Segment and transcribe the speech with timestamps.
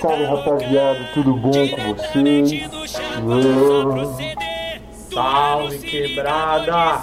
[0.00, 2.68] Salve rapaziada, tudo bom com vocês?
[5.12, 7.02] Salve, quebrada!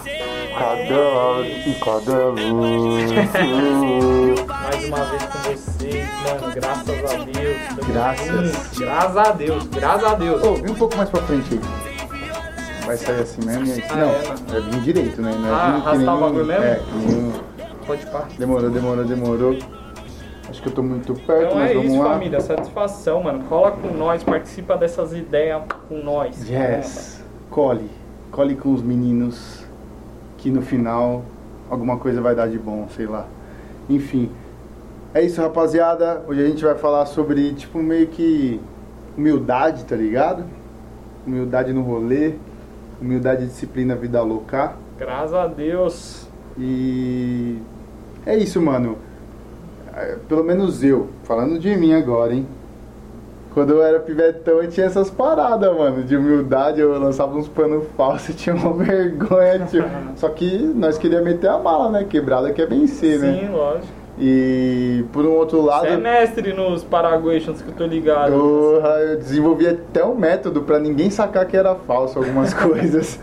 [0.57, 3.11] Cada e cada luz.
[4.47, 6.53] Mais uma vez com vocês, mano.
[6.53, 7.57] Graças a Deus.
[7.87, 8.77] Graças.
[8.77, 10.43] Graças a Deus, graças a Deus.
[10.43, 11.84] Ô, vem um pouco mais pra frente aí.
[12.85, 13.83] Vai sair assim mesmo e aí.
[13.89, 15.31] Ah, Não, é, é vir direito, né?
[15.37, 16.63] Não é Ah, que arrastar nem o bagulho mesmo?
[16.63, 17.33] É, que nem
[17.85, 18.27] Pode pá.
[18.37, 19.57] Demorou, demorou, demorou.
[20.49, 22.09] Acho que eu tô muito perto, Então mas é vamos isso, lá.
[22.13, 22.39] família.
[22.41, 23.43] Satisfação, mano.
[23.49, 26.49] Cola com nós, participa dessas ideias com nós.
[26.49, 27.23] Yes.
[27.49, 27.89] Cole.
[28.31, 29.63] Cole com os meninos.
[30.37, 31.23] Que no final
[31.69, 33.25] alguma coisa vai dar de bom, sei lá.
[33.89, 34.31] Enfim.
[35.13, 36.23] É isso, rapaziada.
[36.27, 38.59] Hoje a gente vai falar sobre, tipo, meio que
[39.17, 40.43] humildade, tá ligado?
[41.25, 42.33] Humildade no rolê.
[43.01, 44.73] Humildade, disciplina, vida louca.
[44.97, 46.27] Graças a Deus.
[46.57, 47.59] E
[48.25, 48.97] é isso, mano.
[49.93, 52.47] É, Pelo menos eu, falando de mim agora, hein?
[53.53, 56.81] Quando eu era pivetão, eu tinha essas paradas, mano, de humildade.
[56.81, 59.85] Eu lançava uns panos falsos, tinha uma vergonha, tio.
[60.17, 62.03] Só que nós queríamos meter a mala, né?
[62.03, 63.39] Quebrada quer vencer, né?
[63.39, 64.04] Sim, lógico.
[64.17, 65.85] E por um outro lado.
[65.87, 68.31] Você é mestre nos Paraguations que eu tô ligado.
[68.31, 73.19] Porra, eu desenvolvi até um método pra ninguém sacar que era falso algumas coisas.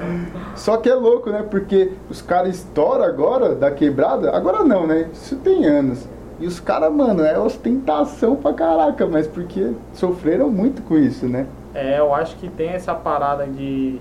[0.55, 1.45] Só que é louco, né?
[1.51, 4.37] Porque os caras estouram agora da quebrada.
[4.37, 5.09] Agora não, né?
[5.13, 6.07] Isso tem anos.
[6.39, 11.47] E os caras, mano, é ostentação pra caraca, mas porque sofreram muito com isso, né?
[11.75, 13.99] É, eu acho que tem essa parada de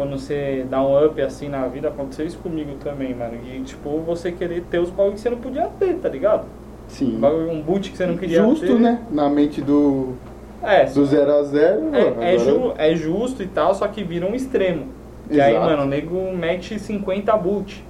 [0.00, 3.34] quando você dá um up assim na vida, aconteceu isso comigo também, mano.
[3.44, 6.46] E tipo, você querer ter os bagulho que você não podia ter, tá ligado?
[6.88, 7.18] Sim.
[7.20, 8.78] Bagulho- Um boot que você não queria Justo, ter.
[8.80, 9.02] né?
[9.10, 10.14] Na mente do,
[10.62, 14.24] É, do 0 a 0 é, é, ju- é justo e tal, só que vira
[14.24, 14.86] um extremo.
[15.30, 17.84] Que aí, mano, o nego mete 50 boot.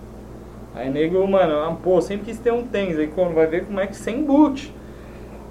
[0.75, 2.99] Aí nego, mano, ah, pô, sempre quis ter um tênis.
[2.99, 4.75] Aí quando vai ver como é que sem boot.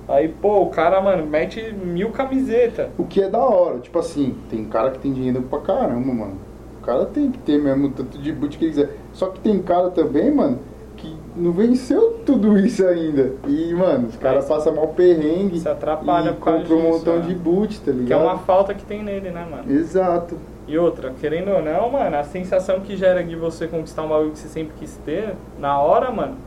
[0.10, 2.88] Aí, pô, o cara, mano, mete mil camisetas.
[2.98, 6.49] O que é da hora, tipo assim, tem cara que tem dinheiro pra caramba, mano.
[6.90, 8.90] O cara tem que ter mesmo o tanto de boot que ele quiser.
[9.14, 10.58] Só que tem cara também, mano,
[10.98, 13.34] que não venceu tudo isso ainda.
[13.48, 17.28] E, mano, os caras passam mal perrengue se atrapalha e compram um montão né?
[17.28, 18.08] de boot, tá ligado?
[18.08, 19.72] Que é uma falta que tem nele, né, mano?
[19.72, 20.36] Exato.
[20.68, 24.32] E outra, querendo ou não, mano, a sensação que gera de você conquistar um bagulho
[24.32, 26.38] que você sempre quis ter, na hora, mano,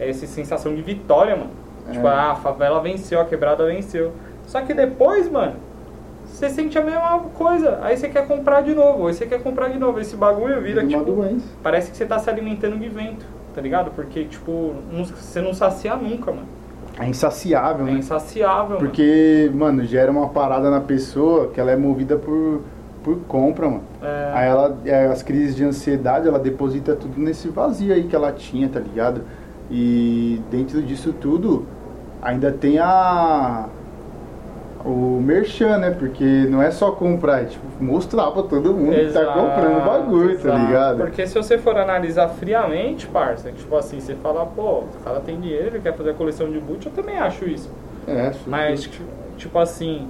[0.00, 1.50] é essa sensação de vitória, mano.
[1.88, 1.92] É.
[1.92, 4.12] Tipo, ah, a favela venceu, a quebrada venceu.
[4.48, 5.54] Só que depois, mano,
[6.36, 7.78] você sente a mesma coisa.
[7.82, 9.98] Aí você quer comprar de novo, aí você quer comprar de novo.
[9.98, 11.46] Esse bagulho vira, uma tipo, doença.
[11.62, 13.24] parece que você tá se alimentando de vento,
[13.54, 13.90] tá ligado?
[13.92, 16.46] Porque, tipo, não- você não sacia nunca, mano.
[16.98, 17.98] É insaciável, É né?
[17.98, 18.78] insaciável, mano.
[18.80, 22.60] Porque, mano, gera uma parada na pessoa que ela é movida por,
[23.02, 23.82] por compra, mano.
[24.02, 24.30] É.
[24.34, 28.30] Aí ela, é, as crises de ansiedade, ela deposita tudo nesse vazio aí que ela
[28.32, 29.22] tinha, tá ligado?
[29.70, 31.66] E dentro disso tudo,
[32.22, 33.68] ainda tem a.
[34.86, 35.90] O merchan, né?
[35.90, 39.76] Porque não é só comprar, é tipo mostrar pra todo mundo que tá Exato, comprando
[39.78, 40.66] o bagulho, tá exato.
[40.66, 40.96] ligado?
[40.98, 45.40] Porque se você for analisar friamente, parça, tipo assim, você fala, pô, o cara tem
[45.40, 47.68] dinheiro, ele quer fazer a coleção de boot, eu também acho isso.
[48.06, 48.48] É, super.
[48.50, 49.04] Mas, tipo,
[49.36, 50.06] tipo assim.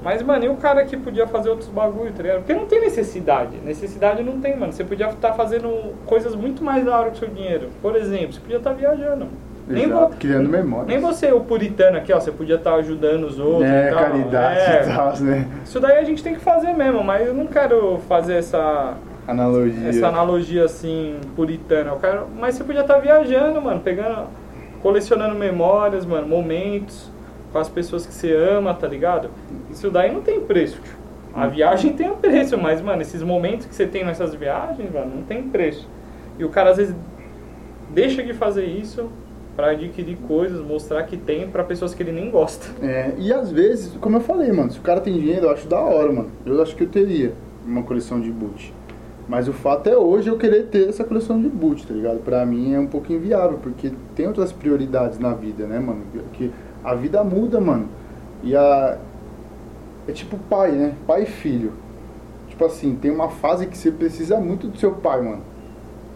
[0.00, 2.38] Mas, mano, e o cara que podia fazer outros bagulho, tá ligado?
[2.38, 3.56] Porque não tem necessidade.
[3.64, 4.72] Necessidade não tem, mano.
[4.72, 7.70] Você podia estar fazendo coisas muito mais da hora com o seu dinheiro.
[7.80, 9.28] Por exemplo, você podia estar viajando.
[9.66, 10.88] Nem, vo- criando memórias.
[10.88, 13.70] nem você, o puritano aqui, ó, você podia estar ajudando os outros.
[13.70, 13.98] É, e tal.
[14.04, 15.48] caridade É, e tal, né?
[15.64, 18.94] Isso daí a gente tem que fazer mesmo, mas eu não quero fazer essa
[19.26, 19.88] Analogia.
[19.88, 21.90] essa analogia assim, puritana.
[21.92, 24.28] Eu quero, mas você podia estar viajando, mano, pegando,
[24.82, 27.10] colecionando memórias, mano, momentos
[27.50, 29.30] com as pessoas que você ama, tá ligado?
[29.70, 31.04] Isso daí não tem preço, tio.
[31.34, 35.10] A viagem tem um preço, mas, mano, esses momentos que você tem nessas viagens, mano,
[35.16, 35.88] não tem preço.
[36.38, 36.94] E o cara às vezes
[37.90, 39.08] deixa de fazer isso
[39.56, 42.66] pra adquirir coisas, mostrar que tem pra pessoas que ele nem gosta.
[42.84, 45.68] É, e às vezes, como eu falei, mano, se o cara tem dinheiro, eu acho
[45.68, 46.30] da hora, mano.
[46.44, 47.32] Eu acho que eu teria
[47.64, 48.74] uma coleção de boot.
[49.28, 52.18] Mas o fato é hoje eu querer ter essa coleção de boot, tá ligado?
[52.18, 56.02] Pra mim é um pouco inviável, porque tem outras prioridades na vida, né, mano?
[56.34, 56.50] Que
[56.82, 57.88] a vida muda, mano.
[58.42, 58.98] E a.
[60.06, 60.94] É tipo pai, né?
[61.06, 61.72] Pai e filho.
[62.48, 65.42] Tipo assim, tem uma fase que você precisa muito do seu pai, mano.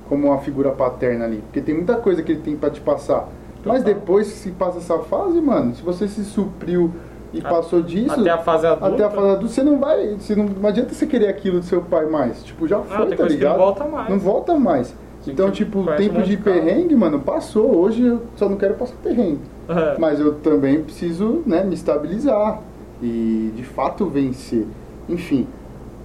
[0.09, 1.39] Como uma figura paterna ali.
[1.47, 3.29] Porque tem muita coisa que ele tem pra te passar.
[3.65, 3.95] Mas Total.
[3.95, 6.91] depois que se passa essa fase, mano, se você se supriu
[7.33, 8.19] e A- passou disso.
[8.21, 8.87] Até a fase adulta.
[8.95, 10.15] Até a fase adulta, você não vai.
[10.19, 12.43] Você não, não adianta você querer aquilo do seu pai mais.
[12.43, 13.59] Tipo, já foi, tá não ligado?
[13.59, 14.09] volta mais.
[14.09, 14.95] Não volta mais.
[15.27, 16.57] Então, tipo, o um tempo monte de carro.
[16.63, 17.77] perrengue, mano, passou.
[17.77, 19.41] Hoje eu só não quero passar perrengue.
[19.69, 19.97] É.
[19.99, 22.61] Mas eu também preciso, né, me estabilizar.
[23.03, 24.67] E de fato vencer.
[25.07, 25.47] Enfim.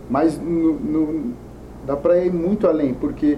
[0.09, 1.31] Mas no, no-
[1.85, 3.37] dá pra ir muito além, porque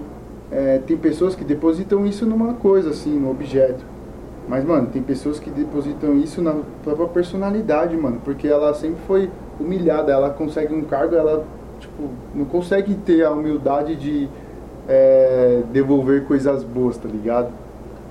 [0.52, 3.84] é, tem pessoas que depositam isso numa coisa, assim, no objeto.
[4.48, 8.22] Mas, mano, tem pessoas que depositam isso na própria personalidade, mano.
[8.24, 11.44] Porque ela sempre foi humilhada, ela consegue um cargo, ela,
[11.80, 14.30] tipo, não consegue ter a humildade de
[14.88, 17.50] é, devolver coisas boas, tá ligado?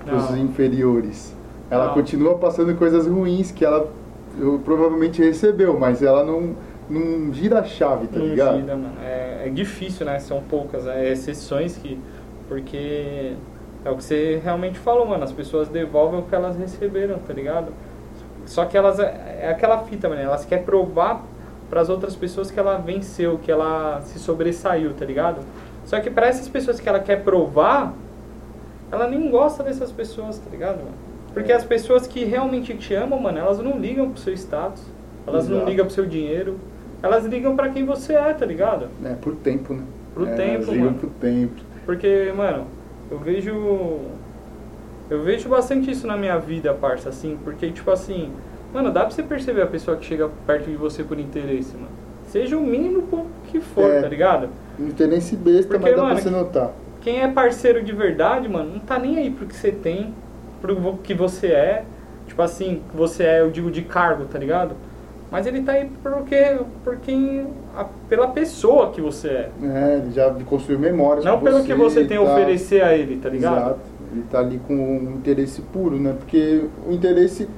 [0.04, 0.38] Pros Não.
[0.38, 1.34] inferiores.
[1.70, 1.94] Ela Não.
[1.94, 3.88] continua passando coisas ruins que ela
[4.64, 6.50] provavelmente recebeu, mas ela não,
[6.90, 8.60] não gira a chave, tá Não ligado?
[8.60, 8.94] gira, mano.
[9.02, 10.18] É, é difícil, né?
[10.18, 11.98] São poucas é, exceções que.
[12.48, 13.32] Porque
[13.84, 15.24] é o que você realmente falou, mano.
[15.24, 17.72] As pessoas devolvem o que elas receberam, tá ligado?
[18.46, 18.98] Só que elas.
[18.98, 20.20] É é aquela fita, mano.
[20.22, 21.22] Elas querem provar
[21.68, 25.40] para as outras pessoas que ela venceu, que ela se sobressaiu, tá ligado?
[25.84, 27.92] Só que para essas pessoas que ela quer provar,
[28.90, 30.94] ela nem gosta dessas pessoas, tá ligado, mano?
[31.34, 31.56] Porque É.
[31.56, 34.82] as pessoas que realmente te amam, mano, elas não ligam pro seu status,
[35.26, 35.70] elas não Exato.
[35.70, 36.58] ligam pro seu dinheiro,
[37.02, 38.86] elas ligam pra quem você é, tá ligado?
[39.04, 39.82] É, por tempo, né?
[40.14, 40.98] Pro é, tempo, elas ligam mano.
[40.98, 41.60] pro tempo.
[41.84, 42.66] Porque, mano,
[43.10, 44.00] eu vejo.
[45.10, 48.30] Eu vejo bastante isso na minha vida, parça, assim, porque, tipo assim,
[48.72, 51.88] mano, dá pra você perceber a pessoa que chega perto de você por interesse, mano.
[52.26, 54.00] Seja o mínimo que for, É.
[54.00, 54.48] tá ligado?
[54.78, 56.70] Não tem nem se besta, Porque, mas dá mano, pra você notar.
[57.02, 60.14] Quem é parceiro de verdade, mano, não tá nem aí pro que você tem,
[60.62, 61.84] pro que você é.
[62.26, 64.74] Tipo assim, que você é, eu digo, de cargo, tá ligado?
[65.34, 67.44] Mas ele tá aí porque, por quem,
[67.76, 69.50] a- pela pessoa que você é.
[69.64, 73.16] É, ele já construiu memórias Não pelo que você tem a tá- oferecer a ele,
[73.16, 73.56] tá ligado?
[73.56, 73.80] Exato.
[74.12, 76.14] Ele tá ali com um interesse puro, né?
[76.16, 77.48] Porque o interesse,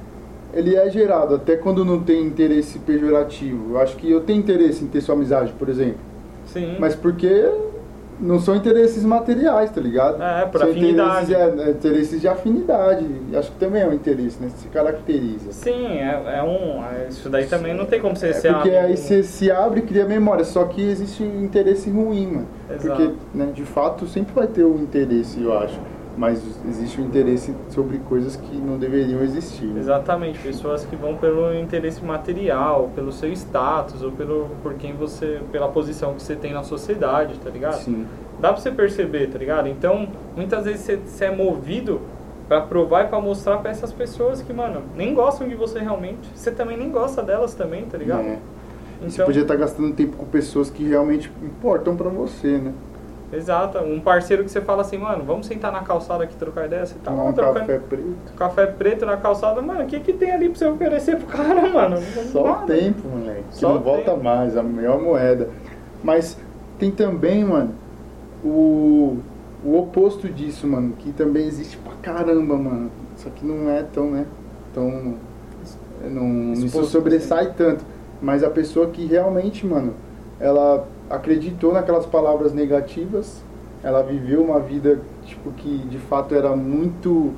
[0.55, 3.73] ele é gerado, até quando não tem interesse pejorativo.
[3.75, 5.99] Eu acho que eu tenho interesse em ter sua amizade, por exemplo.
[6.47, 6.77] Sim.
[6.79, 7.47] Mas porque
[8.19, 10.21] não são interesses materiais, tá ligado?
[10.21, 11.31] É, por são afinidade.
[11.33, 13.05] Interesses, é, é, interesses de afinidade.
[13.35, 14.49] Acho que também é um interesse, né?
[14.57, 15.51] Se caracteriza.
[15.51, 16.83] Sim, é, é um.
[16.83, 18.85] é- Isso daí também não tem como você É ser porque amigo.
[18.87, 22.47] aí você se abre e cria memória, só que existe um interesse ruim, mano.
[22.69, 22.87] Exato.
[23.01, 25.79] Porque, né, de fato, sempre vai ter um interesse, eu acho.
[26.17, 29.65] Mas existe um interesse sobre coisas que não deveriam existir.
[29.65, 29.79] né?
[29.79, 35.39] Exatamente, pessoas que vão pelo interesse material, pelo seu status, ou pelo por quem você,
[35.51, 37.75] pela posição que você tem na sociedade, tá ligado?
[37.81, 38.07] Sim.
[38.39, 39.67] Dá pra você perceber, tá ligado?
[39.67, 42.01] Então, muitas vezes você, você é movido
[42.47, 46.27] pra provar e pra mostrar pra essas pessoas que, mano, nem gostam de você realmente.
[46.33, 48.21] Você também nem gosta delas também, tá ligado?
[48.21, 48.39] É.
[49.01, 52.73] Você Então, podia estar gastando tempo com pessoas que realmente importam pra você, né?
[53.31, 53.77] Exato.
[53.79, 56.95] Um parceiro que você fala assim, mano, vamos sentar na calçada aqui trocar ideia, você
[57.03, 58.33] tá um trocando café preto.
[58.37, 61.69] café preto na calçada, mano, o que que tem ali pra você oferecer pro cara,
[61.69, 61.97] mano?
[62.31, 63.43] Só o tempo, moleque.
[63.51, 64.23] Que Só não volta tempo.
[64.23, 65.49] mais, a melhor moeda.
[66.03, 66.37] Mas
[66.77, 67.73] tem também, mano,
[68.43, 69.17] o,
[69.63, 72.91] o oposto disso, mano, que também existe pra caramba, mano.
[73.17, 74.25] Só que não é tão, né?
[74.73, 75.15] Tão.
[76.03, 77.83] Não, não se sobressai tanto.
[78.21, 79.93] Mas a pessoa que realmente, mano,
[80.39, 83.41] ela acreditou naquelas palavras negativas,
[83.83, 87.33] ela viveu uma vida, tipo, que de fato era muito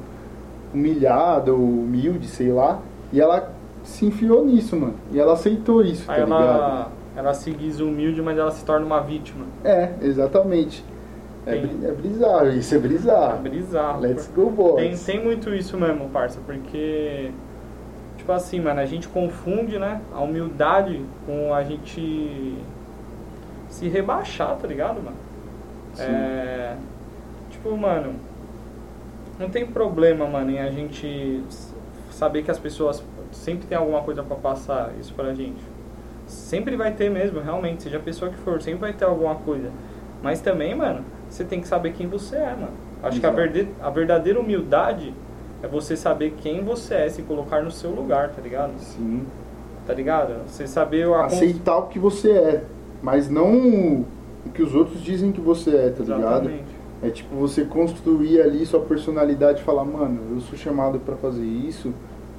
[0.74, 2.80] humilhada ou humilde, sei lá,
[3.12, 3.52] e ela
[3.84, 4.96] se enfiou nisso, mano.
[5.12, 6.42] E ela aceitou isso, tá Aí ligado?
[6.44, 9.46] ela, ela se diz humilde, mas ela se torna uma vítima.
[9.64, 10.84] É, exatamente.
[11.46, 13.46] É, Tem- é bizarro, isso é bizarro.
[13.46, 14.02] É bizarro.
[14.02, 15.04] Let's go, boys.
[15.04, 17.32] Tem, tem muito isso mesmo, parça, porque.
[18.18, 20.02] Tipo assim, mano, a gente confunde, né?
[20.14, 22.56] A humildade com a gente
[23.70, 25.18] se rebaixar, tá ligado, mano?
[25.94, 26.04] Sim.
[26.04, 26.76] É.
[27.50, 28.16] Tipo, mano.
[29.40, 31.42] Não tem problema, mano, em a gente
[32.12, 35.62] saber que as pessoas sempre tem alguma coisa pra passar isso pra gente.
[36.28, 39.72] Sempre vai ter mesmo, realmente, seja a pessoa que for, sempre vai ter alguma coisa.
[40.22, 42.74] Mas também, mano, você tem que saber quem você é, mano.
[43.02, 43.36] Acho que a, Exato.
[43.36, 45.14] verde, a verdadeira humildade
[45.64, 48.74] é você saber quem você é, se colocar no seu lugar, tá ligado?
[48.78, 49.26] Sim.
[49.88, 50.44] Tá ligado?
[50.48, 52.64] Você saber a Aceitar o que você é,
[53.02, 54.06] mas não
[54.46, 56.50] o que os outros dizem que você é, tá ligado?
[56.50, 56.80] Exatamente.
[57.02, 61.46] É tipo você construir ali sua personalidade e falar, mano, eu sou chamado pra fazer
[61.46, 61.94] isso,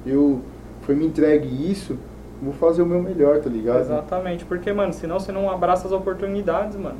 [0.05, 0.39] eu
[0.81, 1.97] foi me entregue isso,
[2.41, 3.81] vou fazer o meu melhor, tá ligado?
[3.81, 6.97] Exatamente, porque, mano, senão você não abraça as oportunidades, mano.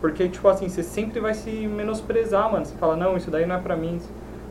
[0.00, 2.64] Porque, tipo assim, você sempre vai se menosprezar, mano.
[2.64, 3.98] Você fala, não, isso daí não é pra mim.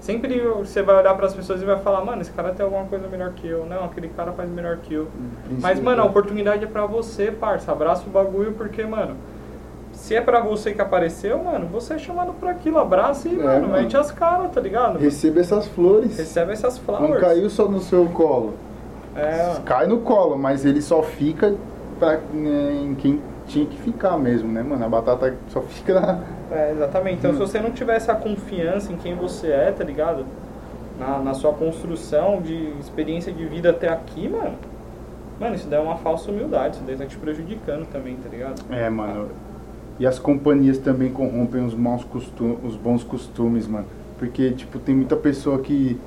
[0.05, 3.07] Sempre você vai olhar pras pessoas e vai falar, mano, esse cara tem alguma coisa
[3.07, 3.65] melhor que eu.
[3.65, 5.07] Não, aquele cara faz melhor que eu.
[5.59, 7.71] Mas, mano, a oportunidade é pra você, parça.
[7.71, 9.15] Abraça o bagulho, porque, mano,
[9.91, 12.77] se é pra você que apareceu, mano, você é chamado pra aquilo.
[12.77, 13.81] Abraça e, É, mano, mano.
[13.81, 14.99] mete as caras, tá ligado?
[14.99, 16.15] Receba essas flores.
[16.15, 17.19] Recebe essas Não flowers.
[17.21, 18.53] caiu só no seu colo.
[19.15, 21.55] É, Cai no colo, mas ele só fica
[21.97, 24.83] pra, né, em quem tinha que ficar mesmo, né, mano?
[24.83, 26.19] A batata só fica na.
[26.51, 27.17] É, exatamente.
[27.19, 27.33] Então, Hum.
[27.33, 30.25] se você não tiver essa confiança em quem você é, tá ligado?
[30.99, 34.55] Na, na sua construção de experiência de vida até aqui, mano.
[35.39, 36.75] Mano, isso daí é uma falsa humildade.
[36.75, 38.61] Isso daí tá te prejudicando também, tá ligado?
[38.71, 39.29] É, mano.
[39.99, 43.85] E as companhias também corrompem os, maus costumes, os bons costumes, mano.
[44.17, 45.99] Porque, tipo, tem muita pessoa que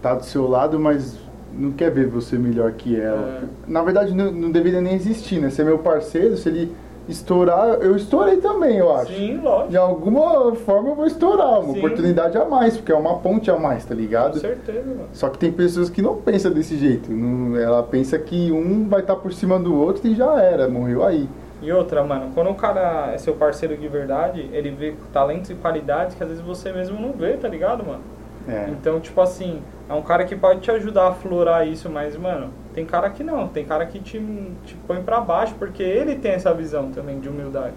[0.00, 1.18] tá do seu lado, mas
[1.52, 3.40] não quer ver você melhor que ela.
[3.42, 3.70] É.
[3.70, 5.50] Na verdade, não, não deveria nem existir, né?
[5.50, 6.72] Você é meu parceiro, se ele
[7.08, 9.12] estourar, eu estourei também, eu acho.
[9.14, 9.70] Sim, lógico.
[9.70, 11.78] De alguma forma eu vou estourar, uma Sim.
[11.78, 14.38] oportunidade a mais, porque é uma ponte a mais, tá Com ligado?
[14.38, 15.08] certeza, mano.
[15.14, 17.10] Só que tem pessoas que não pensam desse jeito.
[17.10, 21.04] Não- ela pensa que um vai estar por cima do outro e já era, morreu
[21.04, 21.26] aí.
[21.62, 25.54] E outra, mano, quando o cara é seu parceiro de verdade, ele vê talentos e
[25.54, 28.00] qualidades que às vezes você mesmo não vê, tá ligado, mano?
[28.48, 28.70] É.
[28.70, 32.50] Então, tipo assim, é um cara que pode te ajudar a aflorar isso, mas, mano,
[32.72, 33.46] tem cara que não.
[33.48, 34.18] Tem cara que te,
[34.64, 37.74] te põe pra baixo, porque ele tem essa visão também de humildade.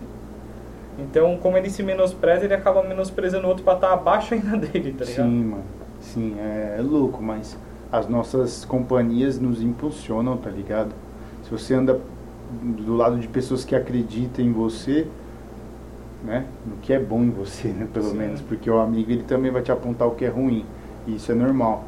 [0.97, 4.93] Então, como ele se menospreza, ele acaba menosprezando o outro pra estar abaixo ainda dele,
[4.93, 5.27] tá ligado?
[5.27, 5.63] Sim, mano.
[5.99, 7.57] Sim, é, é louco, mas
[7.91, 10.93] as nossas companhias nos impulsionam, tá ligado?
[11.43, 11.99] Se você anda
[12.61, 15.07] do lado de pessoas que acreditam em você,
[16.23, 16.45] né?
[16.65, 17.87] No que é bom em você, né?
[17.93, 18.17] Pelo Sim.
[18.17, 18.41] menos.
[18.41, 20.65] Porque o amigo, ele também vai te apontar o que é ruim.
[21.07, 21.83] E isso é normal.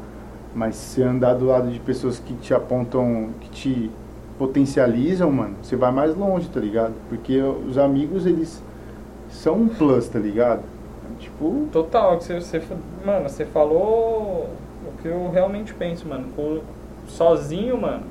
[0.54, 3.90] Mas se andar do lado de pessoas que te apontam, que te
[4.38, 6.94] potencializam, mano, você vai mais longe, tá ligado?
[7.08, 8.62] Porque os amigos, eles
[9.28, 10.62] são um plus, tá ligado?
[11.18, 12.62] Tipo, Total, que você, você,
[13.04, 14.48] mano, você falou
[14.86, 16.26] o que eu realmente penso, mano.
[17.06, 18.02] Sozinho, mano,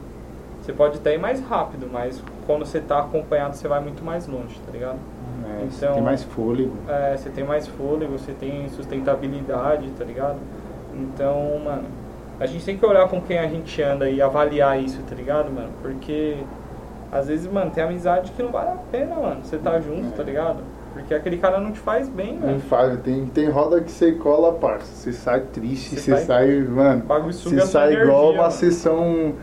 [0.62, 4.28] você pode até ir mais rápido, mas quando você tá acompanhado, você vai muito mais
[4.28, 5.00] longe, tá ligado?
[5.46, 6.74] É, você Então- tem mais fôlego.
[6.88, 10.38] É, você tem mais fôlego, você tem sustentabilidade, tá ligado?
[10.96, 11.84] Então, mano,
[12.40, 15.52] a gente tem que olhar com quem a gente anda e avaliar isso, tá ligado,
[15.52, 15.70] mano?
[15.82, 16.38] Porque
[17.12, 20.24] às vezes, mano, tem amizade que não vale a pena, mano, você tá junto, tá
[20.24, 20.60] ligado?
[20.94, 22.60] Porque aquele cara não te faz bem, Não velho.
[22.62, 24.86] faz, tem, tem roda que você cola, parça.
[24.96, 27.04] Você sai triste, Você você sai- sai, mano.
[27.32, 28.52] Você sai igual energia, uma mano.
[28.52, 29.34] sessão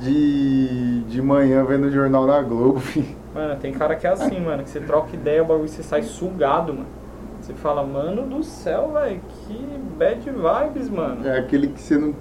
[0.00, 2.80] de, de manhã vendo o jornal na Globo.
[2.80, 3.25] filho.
[3.36, 6.02] Mano, tem cara que é assim, mano, que você troca ideia, o bagulho você sai
[6.02, 6.86] sugado, mano.
[7.40, 11.28] Você fala, mano do céu, velho, que bad vibes, mano.
[11.28, 12.14] É aquele que você não,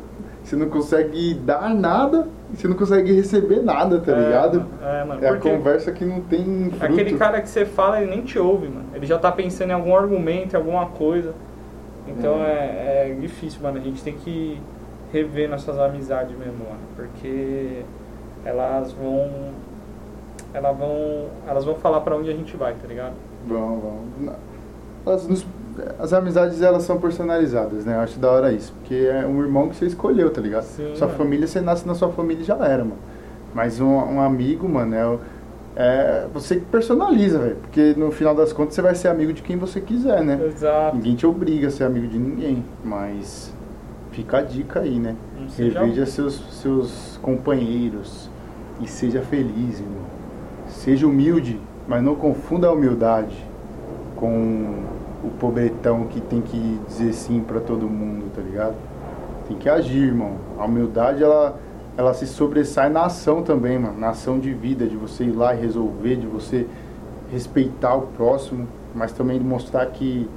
[0.43, 4.65] você não consegue dar nada e você não consegue receber nada, tá É, ligado?
[4.83, 6.85] É, mano, É a conversa que não tem fruto.
[6.85, 8.85] aquele cara que você fala, ele nem te ouve, mano.
[8.93, 11.33] Ele já tá pensando em algum argumento, em alguma coisa.
[12.07, 13.77] Então é, é difícil, mano.
[13.77, 14.61] A gente tem que
[15.11, 16.79] rever nossas amizades mesmo, mano.
[16.95, 17.81] Porque
[18.43, 19.27] elas vão.
[20.55, 21.25] Elas vão.
[21.47, 23.13] Elas vão falar pra onde a gente vai, tá ligado?
[23.47, 24.33] Vão, vão.
[25.05, 25.45] Elas nos-
[25.99, 27.95] as amizades, elas são personalizadas, né?
[27.95, 28.73] Eu acho da hora isso.
[28.79, 30.63] Porque é um irmão que você escolheu, tá ligado?
[30.63, 31.19] Sim, sua mano.
[31.19, 32.97] família, você nasce na sua família e já era, mano.
[33.53, 35.19] Mas um, um amigo, mano, é,
[35.75, 37.57] é você que personaliza, velho.
[37.57, 40.39] Porque no final das contas você vai ser amigo de quem você quiser, né?
[40.45, 40.95] Exato.
[40.95, 42.63] Ninguém te obriga a ser amigo de ninguém.
[42.83, 43.53] Mas
[44.11, 45.15] fica a dica aí, né?
[45.57, 48.29] Reveja seus, seus companheiros
[48.81, 50.15] e seja feliz, irmão.
[50.75, 53.35] Seja humilde, mas não confunda a humildade
[54.15, 54.83] com
[55.23, 58.75] o pobretão que tem que dizer sim pra todo mundo, tá ligado?
[59.47, 60.33] Tem que agir, irmão.
[60.59, 61.57] A humildade, ela,
[61.97, 63.99] ela se sobressai na ação também, mano.
[63.99, 66.67] Na ação de vida, de você ir lá e resolver, de você
[67.31, 70.27] respeitar o próximo, mas também mostrar que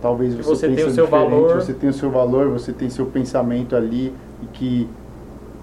[0.00, 1.54] talvez você, você tem pense o seu valor.
[1.54, 4.12] você tem o seu valor, você tem seu pensamento ali
[4.42, 4.88] e que,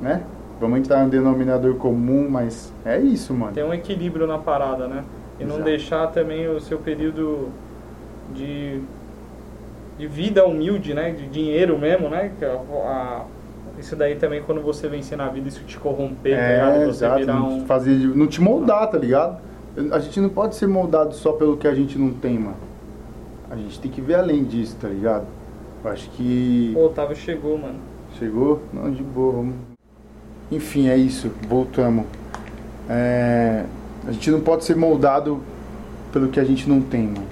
[0.01, 0.23] né?
[0.61, 3.51] Vamos entrar no denominador comum, mas é isso, mano.
[3.51, 5.03] Tem um equilíbrio na parada, né?
[5.39, 5.63] E não Exato.
[5.63, 7.49] deixar também o seu período
[8.33, 8.79] de,
[9.97, 11.09] de vida humilde, né?
[11.11, 12.31] De dinheiro mesmo, né?
[12.43, 12.45] A-
[12.87, 13.25] a-
[13.79, 16.71] isso daí também, quando você vencer na vida, isso te corromper, tá ligado?
[16.75, 17.19] É, Você exato.
[17.21, 17.65] virar Não, um...
[17.65, 19.41] fazer, não te moldar, tá ligado?
[19.91, 22.57] A gente não pode ser moldado só pelo que a gente não tem, mano.
[23.49, 25.25] A gente tem que ver além disso, tá ligado?
[25.83, 26.73] Eu acho que.
[26.77, 27.79] O Otávio chegou, mano.
[28.19, 28.61] Chegou?
[28.71, 29.70] Não, de boa, vamos.
[30.51, 31.31] Enfim, é isso.
[31.47, 32.05] Voltamos.
[32.89, 33.63] É,
[34.07, 35.41] A gente não pode ser moldado
[36.11, 37.23] pelo que a gente não tem, mano.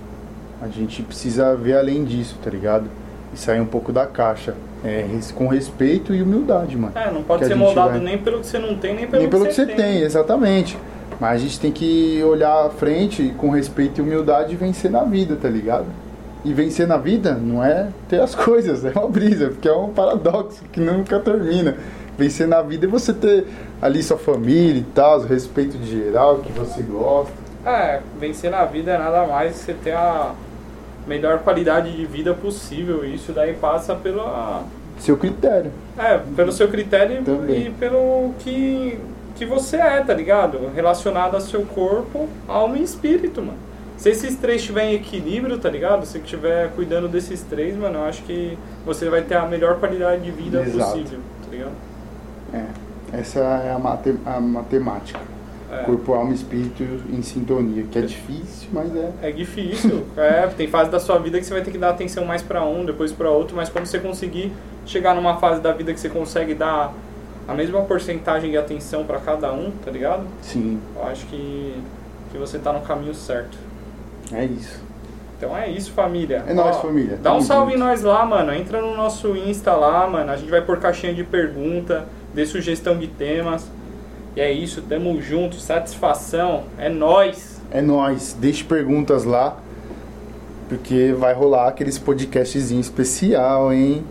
[0.62, 2.86] A gente precisa ver além disso, tá ligado?
[3.34, 4.54] E sair um pouco da caixa.
[4.84, 6.94] É, com respeito e humildade, mano.
[6.96, 9.22] É, não pode Que ser moldado vai- nem pelo que você não tem, nem pelo,
[9.24, 10.78] Nem pelo que você tem, exatamente.
[11.20, 15.04] Mas a gente tem que olhar à frente com respeito e humildade e vencer na
[15.04, 15.86] vida, tá ligado?
[16.46, 19.90] E vencer na vida não é ter as coisas, é uma brisa, porque é um
[19.90, 21.76] paradoxo que nunca termina.
[22.20, 23.46] Vencer na vida é você ter
[23.82, 27.32] ali sua família e tal, o respeito de geral, que você gosta.
[27.66, 30.34] É, vencer na vida é nada mais que você ter a
[31.08, 33.06] melhor qualidade de vida possível.
[33.06, 34.64] E isso daí passa pela,
[35.00, 35.72] Seu critério.
[35.98, 37.68] É, pelo seu critério Também.
[37.68, 39.00] e pelo que,
[39.36, 40.70] que você é, tá ligado?
[40.76, 43.58] Relacionado ao seu corpo, alma e espírito, mano.
[43.96, 46.06] Se esses três estiverem em equilíbrio, tá ligado?
[46.06, 50.22] Se estiver cuidando desses três, mano, eu acho que você vai ter a melhor qualidade
[50.22, 50.92] de vida Exato.
[50.92, 51.89] possível, tá ligado?
[52.54, 52.66] É,
[53.20, 55.20] essa é a, mate- a matemática.
[55.72, 55.84] É.
[55.84, 57.84] Corpo, alma e espírito em sintonia.
[57.92, 59.12] Que é difícil, mas é.
[59.22, 62.26] É difícil, é, tem fase da sua vida que você vai ter que dar atenção
[62.26, 64.52] mais pra um, depois pra outro, mas quando você conseguir
[64.86, 66.92] chegar numa fase da vida que você consegue dar
[67.48, 70.24] a mesma porcentagem de atenção pra cada um, tá ligado?
[70.42, 71.76] Sim, Eu acho que,
[72.32, 73.56] que você tá no caminho certo.
[74.34, 74.80] é isso.
[75.38, 76.44] Então é isso, família.
[76.48, 77.18] É nóis, família.
[77.22, 78.54] Dá um salve em nós lá, mano.
[78.54, 80.30] Entra no nosso Insta lá, mano.
[80.32, 82.06] A gente vai pôr caixinha de pergunta,
[82.40, 83.70] dê sugestão de temas.
[84.36, 86.64] E é isso, tamo junto, satisfação.
[86.78, 87.60] É nóis.
[87.70, 88.36] É nóis.
[88.40, 89.58] Deixe perguntas lá.
[90.70, 94.04] Porque vai rolar aqueles podcastzinho especial, hein?